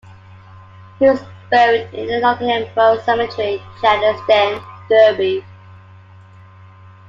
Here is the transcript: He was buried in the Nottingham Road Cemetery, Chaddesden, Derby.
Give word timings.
He 0.97 1.05
was 1.05 1.21
buried 1.51 1.93
in 1.93 2.07
the 2.07 2.19
Nottingham 2.21 2.65
Road 2.75 3.03
Cemetery, 3.03 3.61
Chaddesden, 3.79 4.59
Derby. 4.89 5.45